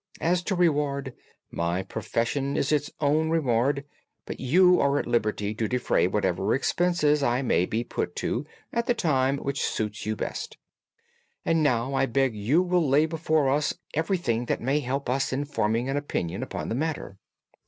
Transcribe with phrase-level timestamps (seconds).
[0.19, 1.13] As to reward,
[1.51, 3.85] my profession is its own reward;
[4.25, 8.43] but you are at liberty to defray whatever expenses I may be put to,
[8.73, 10.57] at the time which suits you best.
[11.45, 15.31] And now I beg that you will lay before us everything that may help us
[15.31, 17.19] in forming an opinion upon the matter."